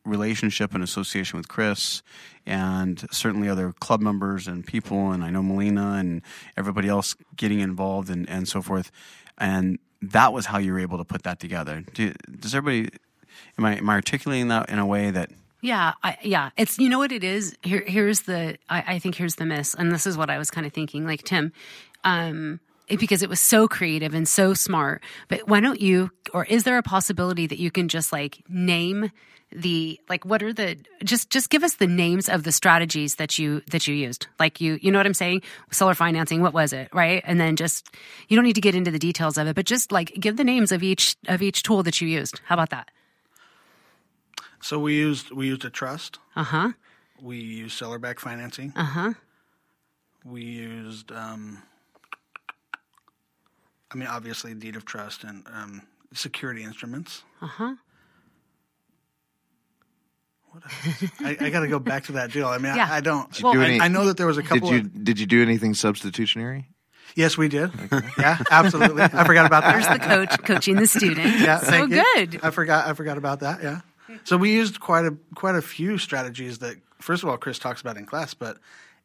[0.06, 2.04] relationship and association with Chris
[2.46, 6.22] and certainly other club members and people and I know Melina and
[6.56, 8.92] everybody else getting involved and, and so forth.
[9.38, 11.84] And that was how you were able to put that together.
[11.94, 12.96] Do, does everybody
[13.58, 16.52] am I am I articulating that in a way that Yeah, I, yeah.
[16.58, 17.58] It's you know what it is.
[17.64, 18.58] Here, here's the.
[18.70, 21.06] I, I think here's the miss, and this is what I was kind of thinking.
[21.06, 21.54] Like Tim,
[22.04, 25.02] um, because it was so creative and so smart.
[25.28, 26.12] But why don't you?
[26.34, 29.12] Or is there a possibility that you can just like name
[29.52, 33.38] the like what are the just just give us the names of the strategies that
[33.40, 35.40] you that you used like you you know what i'm saying
[35.72, 37.88] seller financing what was it right and then just
[38.28, 40.44] you don't need to get into the details of it but just like give the
[40.44, 42.90] names of each of each tool that you used how about that
[44.62, 46.18] So we used we used a trust.
[46.36, 46.72] uh-huh
[47.22, 48.74] We used seller back financing.
[48.76, 49.14] uh-huh
[50.26, 51.62] We used, um,
[53.96, 55.82] I mean, obviously deed of trust and um,
[56.14, 57.24] security instruments.
[57.42, 57.76] uh-huh
[61.20, 62.48] I, I got to go back to that deal.
[62.48, 62.88] I mean, Yeah.
[62.90, 63.30] I, I don't.
[63.32, 64.70] Did you do I, any- I know that there was a couple.
[64.72, 64.92] Did couple.
[64.94, 66.70] you of, did you do anything substitutionary?
[67.16, 67.72] yes, we did.
[68.18, 69.04] Yeah, absolutely.
[69.04, 69.74] I forgot about that.
[69.74, 72.04] there's the coach coaching the student Yeah, so thank you.
[72.16, 72.88] good I forgot.
[72.88, 73.62] I forgot about that.
[73.62, 73.82] Yeah.
[74.24, 77.82] So we used quite a quite a few strategies that, first of all, Chris talks
[77.82, 78.58] about in class, but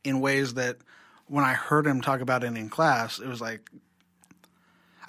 [0.04, 0.76] in ways that
[1.26, 3.68] when I heard him talk about it in class, it was like.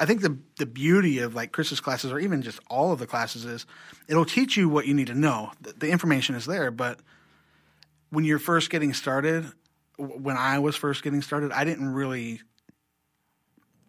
[0.01, 3.05] I think the the beauty of like Chris's classes, or even just all of the
[3.05, 3.67] classes, is
[4.07, 5.51] it'll teach you what you need to know.
[5.61, 6.99] The, the information is there, but
[8.09, 9.45] when you're first getting started,
[9.97, 12.41] when I was first getting started, I didn't really,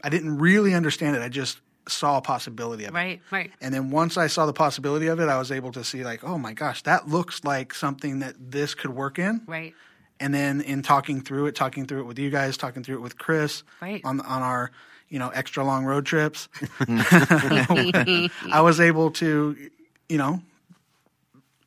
[0.05, 1.23] I didn't really understand it.
[1.23, 2.95] I just saw a possibility of it.
[2.95, 5.83] right right And then once I saw the possibility of it, I was able to
[5.83, 9.43] see like, oh my gosh, that looks like something that this could work in.
[9.47, 9.75] right
[10.21, 13.03] And then in talking through it, talking through it with you guys, talking through it
[13.03, 14.01] with Chris Right.
[14.05, 14.71] on on our
[15.13, 16.49] you know extra long road trips,
[16.81, 19.71] I was able to
[20.09, 20.41] you know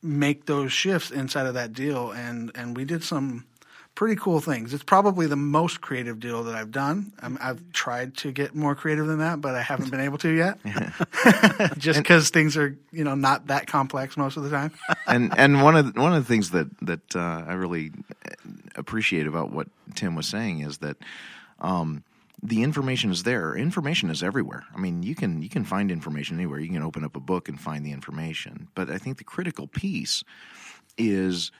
[0.02, 3.44] make those shifts inside of that deal, and and we did some
[3.94, 4.74] pretty cool things.
[4.74, 7.12] It's probably the most creative deal that I've done.
[7.22, 10.28] Um, I've tried to get more creative than that, but I haven't been able to
[10.28, 10.58] yet.
[11.78, 14.72] Just because things are, you know, not that complex most of the time.
[15.06, 17.92] and and one of the, one of the things that that uh, I really
[18.74, 20.96] appreciate about what Tim was saying is that
[21.60, 22.02] um,
[22.42, 23.54] the information is there.
[23.56, 24.64] Information is everywhere.
[24.74, 26.60] I mean, you can you can find information anywhere.
[26.60, 28.68] You can open up a book and find the information.
[28.74, 30.22] But I think the critical piece
[30.98, 31.50] is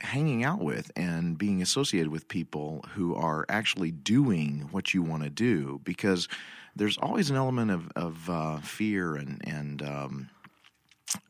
[0.00, 5.24] hanging out with and being associated with people who are actually doing what you want
[5.24, 6.28] to do because
[6.76, 10.30] there's always an element of, of uh, fear and and um,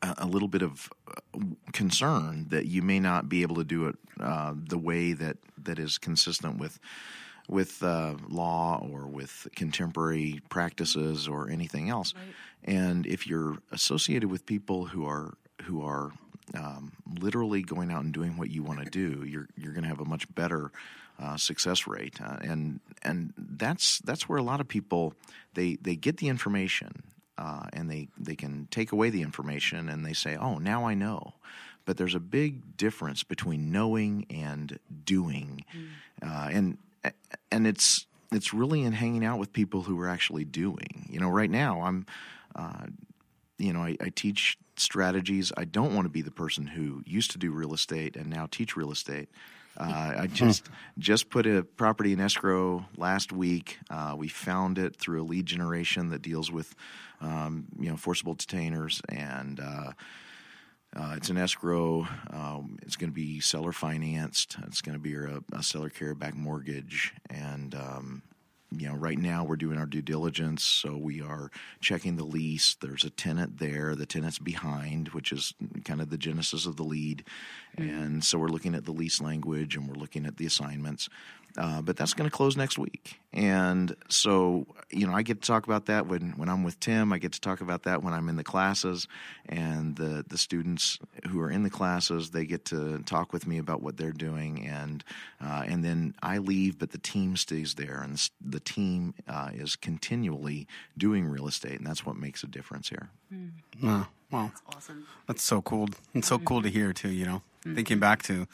[0.03, 1.39] a little bit of uh,
[1.73, 5.79] concern that you may not be able to do it uh, the way that that
[5.79, 6.79] is consistent with
[7.49, 12.13] with uh, law or with contemporary practices or anything else.
[12.63, 15.33] And if you're associated with people who are
[15.63, 16.11] who are
[16.55, 19.89] um, literally going out and doing what you want to do, you're you're going to
[19.89, 20.71] have a much better
[21.19, 22.21] uh, success rate.
[22.21, 25.13] Uh, and and that's that's where a lot of people
[25.55, 27.03] they they get the information
[27.37, 30.93] uh, and they they can take away the information and they say, oh, now I
[30.93, 31.33] know.
[31.85, 35.65] But there's a big difference between knowing and doing,
[36.21, 36.77] uh, and
[37.51, 41.07] and it's it's really in hanging out with people who are actually doing.
[41.09, 42.05] You know, right now I'm,
[42.55, 42.85] uh,
[43.57, 45.51] you know, I, I teach strategies.
[45.57, 48.47] I don't want to be the person who used to do real estate and now
[48.49, 49.29] teach real estate.
[49.77, 53.79] Uh, I just just put a property in escrow last week.
[53.89, 56.75] Uh, we found it through a lead generation that deals with,
[57.21, 59.91] um, you know, forcible detainers, and uh,
[60.95, 62.07] uh, it's an escrow.
[62.31, 64.57] Um, it's going to be seller financed.
[64.65, 68.23] It's going to be a, a seller carry back mortgage, and um,
[68.71, 71.49] you know, right now we're doing our due diligence, so we are
[71.81, 72.75] checking the lease.
[72.75, 73.95] There's a tenant there.
[73.95, 75.53] The tenant's behind, which is
[75.85, 77.23] kind of the genesis of the lead,
[77.77, 81.09] and so we're looking at the lease language and we're looking at the assignments.
[81.57, 85.47] Uh, but that's going to close next week, and so you know I get to
[85.47, 87.11] talk about that when when I'm with Tim.
[87.11, 89.07] I get to talk about that when I'm in the classes,
[89.47, 93.57] and the the students who are in the classes they get to talk with me
[93.57, 95.03] about what they're doing, and
[95.41, 99.75] uh, and then I leave, but the team stays there, and the team uh, is
[99.75, 103.09] continually doing real estate, and that's what makes a difference here.
[103.83, 105.05] Uh, well, that's Awesome.
[105.27, 105.89] that's so cool.
[106.13, 107.09] It's so cool to hear too.
[107.09, 108.47] You know, thinking back to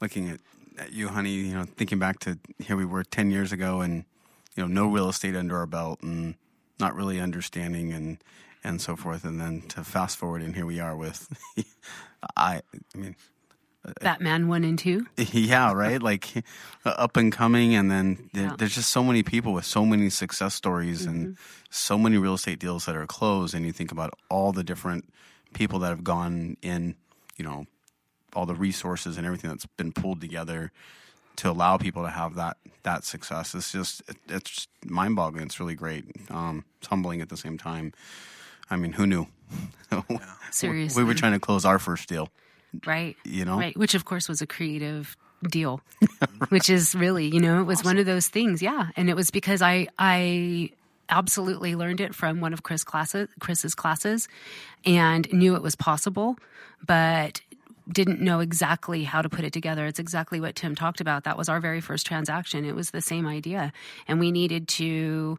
[0.00, 0.40] looking at,
[0.80, 1.32] at you, honey.
[1.32, 4.04] You know, thinking back to here we were ten years ago, and
[4.56, 6.34] you know, no real estate under our belt, and
[6.78, 8.18] not really understanding, and
[8.64, 9.24] and so forth.
[9.24, 11.28] And then to fast forward, and here we are with,
[12.36, 12.62] I,
[12.94, 13.16] I mean,
[14.02, 15.06] Batman one and two.
[15.16, 16.02] yeah, right.
[16.02, 16.44] Like
[16.84, 18.56] uh, up and coming, and then there, Yeah.
[18.58, 21.36] there's just so many people with so many success stories and
[21.70, 23.54] so many real estate deals that are closed.
[23.54, 25.10] And you think about all the different
[25.54, 26.94] people that have gone in,
[27.38, 27.66] you know,
[28.34, 30.72] all the resources and everything that's been pulled together
[31.36, 33.54] to allow people to have that that success.
[33.54, 35.44] It's just it, it's mind boggling.
[35.44, 36.04] It's really great.
[36.30, 37.92] Um, it's humbling at the same time.
[38.70, 39.26] I mean, who knew?
[40.50, 41.02] Seriously.
[41.02, 42.28] we were trying to close our first deal.
[42.86, 43.58] right You know?
[43.58, 45.16] right which of course was a creative
[45.48, 45.80] deal
[46.50, 49.30] which is really you know it was one of those things yeah and it was
[49.32, 50.70] because i i
[51.08, 54.28] absolutely learned it from one of chris classes chris's classes
[54.84, 56.36] and knew it was possible
[56.86, 57.40] but
[57.92, 59.86] didn't know exactly how to put it together.
[59.86, 61.24] It's exactly what Tim talked about.
[61.24, 62.64] That was our very first transaction.
[62.64, 63.72] It was the same idea.
[64.06, 65.38] And we needed to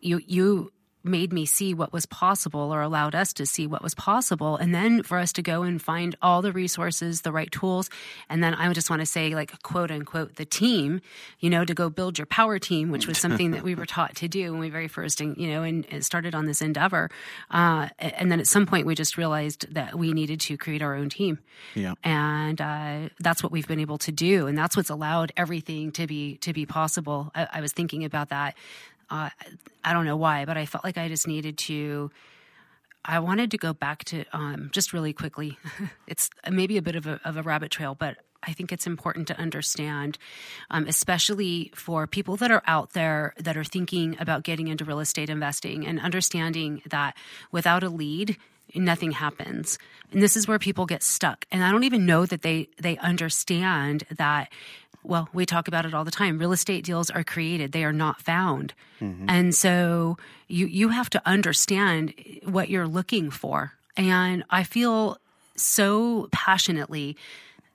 [0.00, 0.72] you you
[1.04, 4.56] made me see what was possible or allowed us to see what was possible.
[4.56, 7.90] And then for us to go and find all the resources the right tools.
[8.28, 11.00] And then i just want to say like quote unquote the team
[11.38, 14.16] you know to go build your power team which was something that we were taught
[14.16, 17.10] to do when we very first you know and started on this endeavor.
[17.50, 20.94] Uh, and then at some point we just realized that we needed to create our
[20.94, 21.38] own team.
[21.74, 21.94] Yeah.
[22.02, 24.46] and uh, that's what we've been able to do.
[24.46, 27.30] And that's what's allowed everything to be to be possible.
[27.34, 28.54] I, I was thinking about that
[29.10, 29.30] uh,
[29.84, 32.10] i don't know why but i felt like i just needed to
[33.04, 35.58] i wanted to go back to um, just really quickly.
[36.06, 39.26] It's maybe a bit of a, of a rabbit trail but I think it's important
[39.28, 40.18] to understand,
[40.70, 45.00] um, especially for people that are out there that are thinking about getting into real
[45.00, 47.16] estate investing and understanding that
[47.50, 48.36] without a lead,
[48.74, 49.78] nothing happens.
[50.12, 51.46] And this is where people get stuck.
[51.50, 54.50] And i don't even know that they they understand that
[55.04, 56.38] well we talk about it all the time.
[56.38, 57.72] Real estate deals are created.
[57.72, 58.74] They are not found.
[59.00, 59.26] Mm-hmm.
[59.28, 60.16] And so
[60.48, 62.14] you you have to understand
[62.44, 63.72] what you're looking for.
[63.96, 65.18] And i feel
[65.56, 67.16] so passionately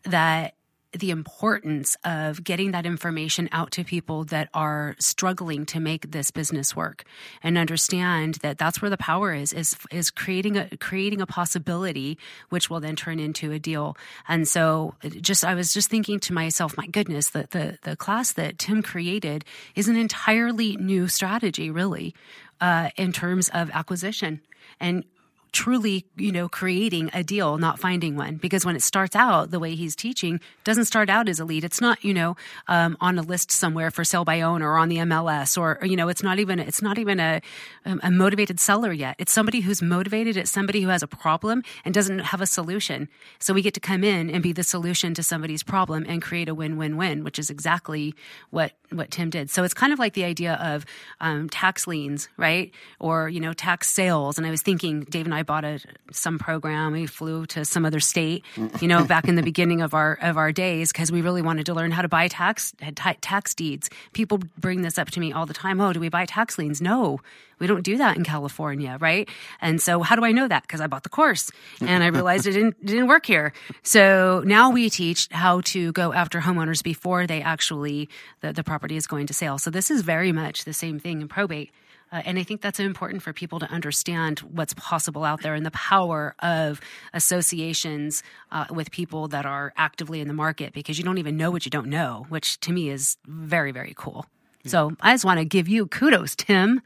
[0.04, 0.54] that
[0.94, 6.32] the importance of getting that information out to people that are struggling to make this
[6.32, 7.04] business work
[7.44, 12.18] and understand that that's where the power is is is creating a creating a possibility
[12.50, 13.96] which will then turn into a deal.
[14.28, 18.34] And so just I was just thinking to myself my goodness the the, the class
[18.34, 22.16] that Tim created is an entirely new strategy really
[22.62, 24.42] uh, in terms of acquisition.
[24.80, 25.04] And
[25.52, 28.38] truly, you know, creating a deal, not finding one.
[28.38, 31.64] Because when it starts out the way he's teaching, doesn't start out as a lead.
[31.64, 32.36] It's not, you know,
[32.68, 35.86] um, on a list somewhere for sale by owner or on the MLS or, or,
[35.86, 37.42] you know, it's not even it's not even a
[37.86, 39.16] um, a motivated seller yet.
[39.18, 40.38] It's somebody who's motivated.
[40.38, 43.10] It's somebody who has a problem and doesn't have a solution.
[43.40, 46.50] So we get to come in and be the solution to somebody's problem and create
[46.50, 48.16] a win-win-win, which is exactly
[48.50, 49.50] what what Tim did.
[49.50, 50.86] So it's kind of like the idea of
[51.22, 52.72] um, tax liens, right?
[53.00, 54.38] Or you know, tax sales.
[54.38, 55.80] And I was thinking, Dave and I bought a
[56.12, 56.94] some program.
[56.94, 58.44] We flew to some other state,
[58.82, 61.66] you know, back in the beginning of our of our days because we really wanted
[61.68, 62.74] to learn how to buy tax
[63.22, 63.90] tax deeds.
[64.14, 65.80] People bring this up to me all the time.
[65.82, 66.82] Oh, do we buy tax liens?
[66.82, 67.20] No.
[67.60, 69.28] We don't do that in California, right?
[69.62, 70.64] And so, how do I know that?
[70.64, 73.52] Because I bought the course, and I realized it didn't didn't work here.
[73.84, 78.08] So now we teach how to go after homeowners before they actually
[78.42, 79.58] the, the property is going to sale.
[79.58, 81.72] So this is very much the same thing in probate.
[82.12, 85.66] Uh, and I think that's important for people to understand what's possible out there and
[85.66, 86.82] the power of
[87.14, 91.52] associations uh, with people that are actively in the market because you don't even know
[91.52, 94.26] what you don't know, which to me is very, very cool.
[94.66, 96.82] So I just want to give you kudos, Tim.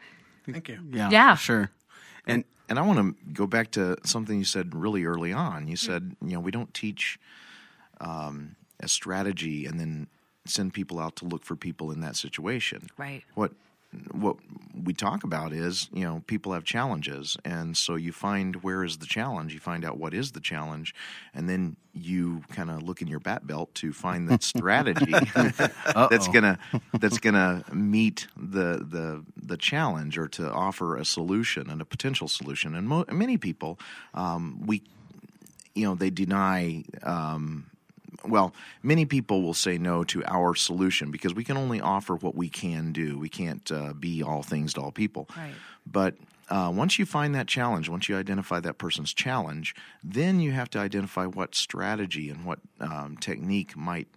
[0.50, 0.80] Thank you.
[0.92, 1.36] Yeah, Yeah.
[1.36, 1.72] sure.
[2.28, 5.68] And And I want to go back to something you said really early on.
[5.68, 7.20] You said, you know, we don't teach
[8.00, 10.08] um, a strategy and then
[10.46, 12.88] send people out to look for people in that situation.
[12.98, 13.24] Right.
[13.34, 13.52] What
[14.12, 14.38] what
[14.84, 18.98] we talk about is you know people have challenges, and so you find where is
[18.98, 19.54] the challenge.
[19.54, 20.94] You find out what is the challenge,
[21.34, 25.14] and then you kind of look in your bat belt to find the strategy
[26.10, 26.58] that's gonna
[26.94, 32.28] that's gonna meet the the the challenge or to offer a solution and a potential
[32.28, 32.76] solution.
[32.76, 33.80] And mo- many people,
[34.14, 34.82] um, we
[35.76, 36.84] you know, they deny.
[37.04, 37.68] Um,
[38.26, 42.36] well, many people will say no to our solution because we can only offer what
[42.36, 43.18] we can do.
[43.18, 45.30] We can't uh, be all things to all people.
[45.38, 45.54] Right.
[45.86, 46.16] But
[46.50, 50.70] uh, once you find that challenge, once you identify that person's challenge, then you have
[50.72, 54.08] to identify what strategy and what um, technique might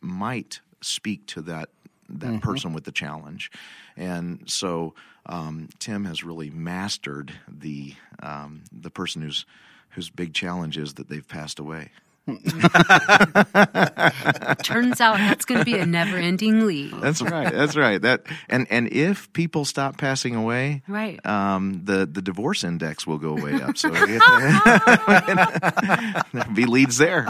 [0.00, 1.70] might speak to that
[2.08, 3.50] that person with the challenge.
[3.96, 4.94] And so
[5.26, 9.46] um, Tim has really mastered the um, the person whose
[9.90, 11.90] whose big challenge is that they've passed away.
[14.62, 16.92] Turns out that's going to be a never-ending lead.
[17.00, 17.52] That's right.
[17.52, 18.00] That's right.
[18.00, 21.24] That and and if people stop passing away, Right.
[21.26, 23.76] um, the the divorce index will go way up.
[23.76, 24.20] So there'll
[26.54, 27.28] be leads there.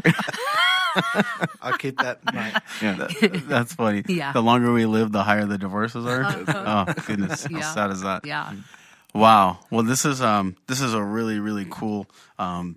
[1.60, 2.62] I'll keep that in mind.
[2.80, 3.08] Yeah.
[3.48, 4.04] That's funny.
[4.06, 4.32] Yeah.
[4.32, 6.24] The longer we live, the higher the divorces are.
[6.48, 8.24] oh goodness, how sad is that?
[8.24, 8.52] Yeah.
[9.12, 9.58] Wow.
[9.70, 12.06] Well, this is um this is a really really cool
[12.38, 12.76] um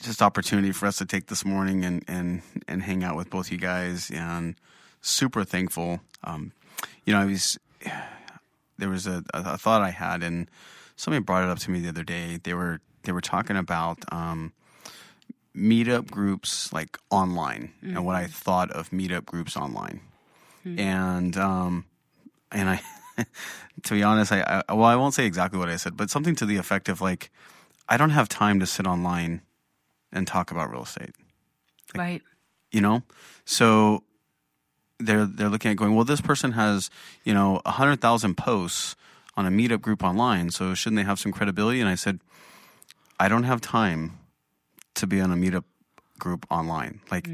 [0.00, 3.50] just opportunity for us to take this morning and and and hang out with both
[3.50, 4.54] you guys and
[5.00, 6.00] super thankful.
[6.24, 6.52] Um,
[7.04, 7.58] you know, I was
[8.78, 10.48] there was a, a thought I had and
[10.96, 12.38] somebody brought it up to me the other day.
[12.42, 14.52] They were they were talking about um
[15.56, 20.00] meetup groups like online and what I thought of meetup groups online.
[20.78, 21.84] And um
[22.52, 22.80] and I
[23.84, 26.34] to be honest, I, I well, I won't say exactly what I said, but something
[26.36, 27.30] to the effect of like,
[27.88, 29.40] I don't have time to sit online
[30.12, 31.14] and talk about real estate.
[31.94, 32.22] Right.
[32.70, 33.02] You know,
[33.44, 34.04] so
[34.98, 36.90] they're they're looking at going, well, this person has
[37.24, 38.96] you know a hundred thousand posts
[39.36, 41.80] on a meetup group online, so shouldn't they have some credibility?
[41.80, 42.20] And I said,
[43.18, 44.18] I don't have time
[44.94, 45.64] to be on a meetup
[46.18, 47.00] group online.
[47.10, 47.28] Like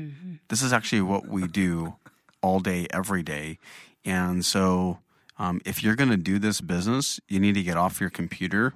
[0.49, 1.97] this is actually what we do
[2.43, 3.59] all day, every day.
[4.05, 4.99] And so
[5.39, 8.75] um, if you're going to do this business, you need to get off your computer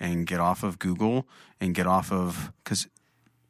[0.00, 1.26] and get off of Google
[1.60, 2.88] and get off of because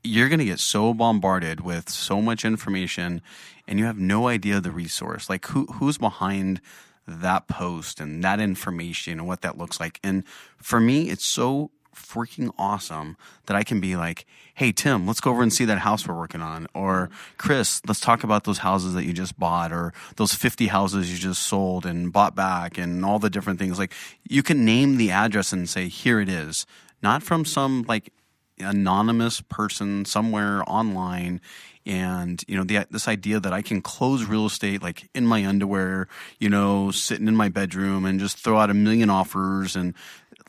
[0.04, 3.22] you're going to get so bombarded with so much information
[3.66, 5.30] and you have no idea the resource.
[5.30, 6.60] Like who who's behind
[7.08, 9.98] that post and that information and what that looks like?
[10.04, 10.24] And
[10.58, 15.30] for me it's so freaking awesome that I can be like, "Hey Tim, let's go
[15.30, 18.94] over and see that house we're working on," or "Chris, let's talk about those houses
[18.94, 23.04] that you just bought, or those fifty houses you just sold and bought back, and
[23.04, 23.94] all the different things." Like
[24.28, 26.66] you can name the address and say, "Here it is,"
[27.00, 28.12] not from some like
[28.58, 31.40] anonymous person somewhere online.
[31.86, 35.44] And you know the, this idea that i can close real estate like in my
[35.44, 39.92] underwear you know sitting in my bedroom and just throw out a million offers and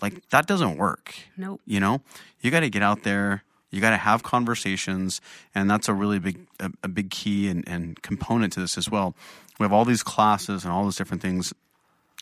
[0.02, 1.14] like that doesn't work.
[1.36, 1.60] Nope.
[1.66, 2.02] you know?
[2.40, 3.44] You got to get out there
[3.76, 5.20] you got to have conversations
[5.54, 8.90] and that's a really big a, a big key and, and component to this as
[8.90, 9.16] well.
[9.60, 11.54] We have all these classes and all those different things.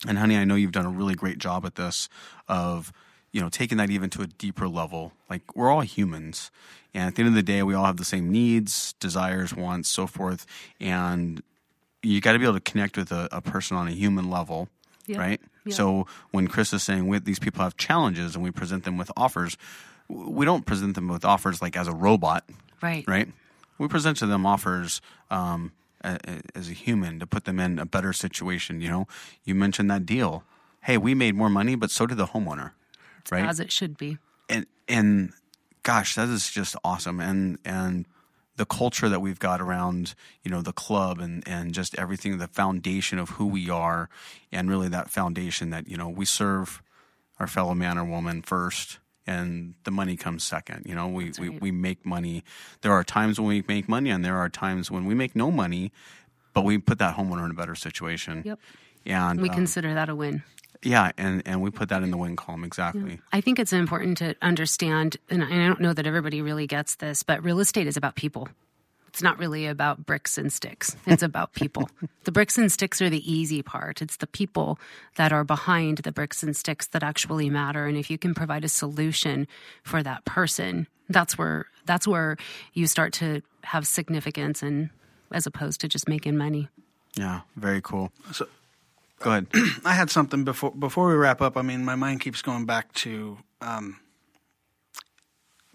[0.08, 2.10] And honey, I know you've done a really great job at this
[2.48, 2.91] of,
[3.34, 5.12] you know, taking that even to a deeper level.
[5.30, 6.50] Like we're all humans.
[6.93, 9.89] And at the end of the day, we all have the same needs, desires, wants,
[9.89, 10.46] so forth.
[10.80, 11.43] And
[12.04, 14.69] you got to be able to connect with a, a person on a human level,
[15.08, 15.17] Yeah.
[15.17, 15.41] right?
[15.65, 15.74] Yeah.
[15.74, 19.58] So when Chris is saying these people have challenges and we present them with offers,
[20.08, 22.43] we don't present them with offers like as a robot,
[22.82, 23.04] Right.
[23.08, 23.28] right?
[23.80, 25.72] We present to them offers um,
[26.04, 28.82] as a human to put them in a better situation.
[28.82, 29.08] You know,
[29.46, 30.43] you mentioned that deal.
[30.82, 32.72] Hey, we made more money, but so did the homeowner,
[33.31, 33.45] right?
[33.45, 34.17] As it should be.
[34.49, 35.33] and and
[35.83, 37.19] gosh, that is just awesome.
[37.19, 38.05] And and
[38.55, 42.47] the culture that we've got around you know the club and and just everything, the
[42.47, 44.09] foundation of who we are,
[44.51, 46.81] and really that foundation that you know we serve
[47.39, 48.99] our fellow man or woman first.
[49.25, 50.83] And the money comes second.
[50.86, 52.43] You know, we, we, we make money.
[52.81, 55.49] There are times when we make money, and there are times when we make no
[55.49, 55.93] money,
[56.53, 58.43] but we put that homeowner in a better situation.
[58.43, 58.59] Yep.
[59.05, 60.43] And We um, consider that a win.
[60.84, 63.19] Yeah, and, and we put that in the win column exactly.
[63.32, 67.24] I think it's important to understand, and I don't know that everybody really gets this,
[67.24, 68.50] but real estate is about people.
[69.08, 70.96] It's not really about bricks and sticks.
[71.06, 71.88] It's about people.
[72.24, 74.02] the bricks and sticks are the easy part.
[74.02, 74.80] It's the people
[75.17, 77.86] that are behind the bricks and sticks that actually matter.
[77.86, 79.48] And if you can provide a solution
[79.84, 82.38] for that person, that's where that's where
[82.73, 84.90] you start to have significance and
[85.31, 86.69] as opposed to just making money.
[87.15, 88.12] Yeah, very cool.
[88.31, 88.48] So-
[89.24, 89.48] Go ahead.
[89.86, 91.56] I had something before before we wrap up.
[91.56, 94.00] I mean, my mind keeps going back to, um,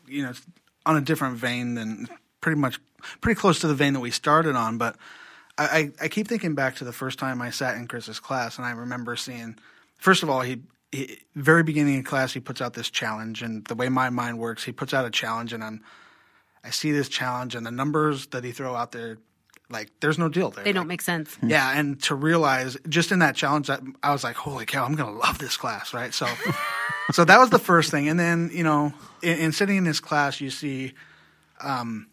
[0.06, 0.32] you know,
[0.84, 2.08] on a different vein than
[2.40, 2.78] pretty much
[3.20, 4.76] pretty close to the vein that we started on.
[4.76, 4.96] But
[5.56, 8.58] I, I, I keep thinking back to the first time I sat in Chris's class,
[8.58, 9.56] and I remember seeing
[9.96, 10.60] first of all, he,
[10.92, 14.38] he very beginning of class he puts out this challenge, and the way my mind
[14.38, 15.82] works, he puts out a challenge, and I'm
[16.64, 19.18] I see this challenge and the numbers that he throw out there,
[19.70, 20.64] like there's no deal there.
[20.64, 21.36] They don't make sense.
[21.46, 24.94] Yeah, and to realize just in that challenge, I, I was like, "Holy cow, I'm
[24.94, 26.12] gonna love this class!" Right?
[26.12, 26.26] So,
[27.12, 28.92] so that was the first thing, and then you know,
[29.22, 30.94] in, in sitting in this class, you see,
[31.60, 32.08] um,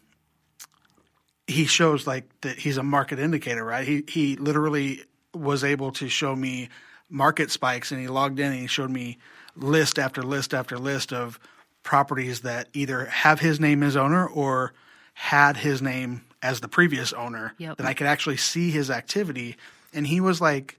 [1.46, 3.86] he shows like that he's a market indicator, right?
[3.86, 5.02] He he literally
[5.34, 6.68] was able to show me
[7.08, 9.18] market spikes, and he logged in and he showed me
[9.56, 11.38] list after list after list of
[11.82, 14.74] properties that either have his name as owner or
[15.14, 17.78] had his name as the previous owner Yep.
[17.78, 19.56] that I could actually see his activity.
[19.92, 20.78] And he was like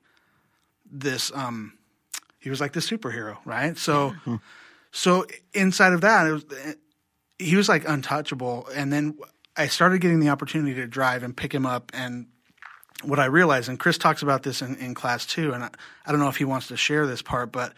[0.90, 1.74] this um
[2.40, 3.78] he was like the superhero right?
[3.78, 4.16] So
[4.92, 6.46] so inside of that it was
[7.40, 8.68] he was like untouchable.
[8.76, 9.18] And then
[9.56, 11.92] I started getting the opportunity to drive and pick him up.
[11.94, 12.28] And
[13.04, 15.70] what I realized, and Chris talks about this in, in class too, and I,
[16.06, 17.74] I don't know if he wants to share this part, but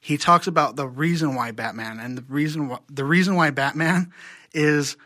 [0.00, 4.12] he talks about the reason why Batman, and the reason why, the reason why Batman
[4.54, 4.96] is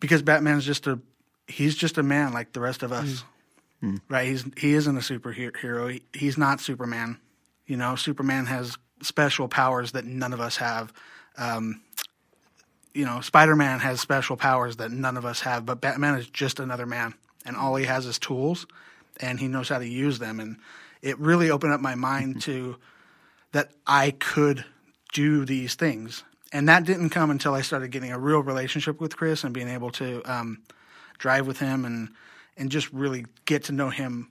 [0.00, 0.98] because Batman's just a
[1.46, 3.24] he's just a man like the rest of us,
[4.08, 4.26] right?
[4.26, 5.92] He's he isn't a superhero.
[5.92, 7.18] He, he's not Superman.
[7.66, 10.92] You know, Superman has special powers that none of us have.
[11.36, 11.82] Um,
[12.94, 16.28] you know, Spider Man has special powers that none of us have, but Batman is
[16.28, 18.66] just another man, and all he has is tools,
[19.20, 20.40] and he knows how to use them.
[20.40, 20.56] And
[21.02, 22.76] it really opened up my mind to
[23.52, 24.64] that I could
[25.12, 29.16] do these things, and that didn't come until I started getting a real relationship with
[29.16, 30.62] Chris and being able to um,
[31.18, 32.10] drive with him and
[32.56, 34.30] and just really get to know him,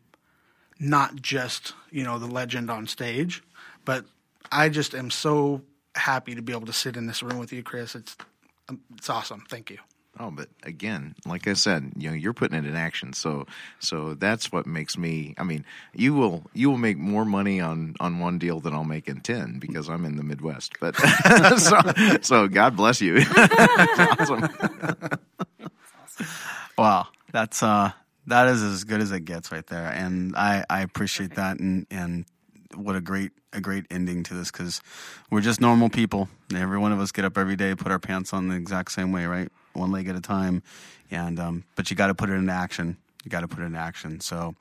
[0.80, 3.44] not just you know the legend on stage,
[3.84, 4.06] but
[4.52, 5.62] I just am so
[5.96, 7.96] happy to be able to sit in this room with you, Chris.
[7.96, 8.16] It's
[8.70, 9.44] um, it's awesome.
[9.50, 9.78] Thank you.
[10.18, 13.12] Oh, but again, like I said, you know, you're putting it in action.
[13.12, 13.48] So,
[13.80, 15.36] so that's what makes me.
[15.38, 18.86] I mean, you will you will make more money on on one deal than I'll
[18.86, 20.74] make in ten because I'm in the Midwest.
[20.80, 20.96] But
[21.58, 21.80] so,
[22.22, 23.24] so God bless you.
[23.38, 24.48] awesome.
[26.78, 27.92] Wow, that's uh,
[28.28, 31.86] that is as good as it gets right there, and I I appreciate that, and
[31.90, 32.26] and
[32.76, 34.82] what a great a great ending to this because
[35.32, 36.28] we're just normal people.
[36.54, 39.12] Every one of us get up every day, put our pants on the exact same
[39.12, 40.62] way, right, one leg at a time,
[41.10, 42.98] and um, but you got to put it into action.
[43.24, 44.20] You got to put it into action.
[44.20, 44.54] So,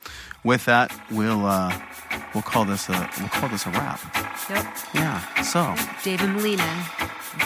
[0.43, 1.79] with that, we'll uh,
[2.33, 4.01] we'll call this a we'll call this a wrap.
[4.49, 4.77] Yep.
[4.95, 5.43] Yeah.
[5.43, 5.75] So.
[6.03, 6.87] David and Melina,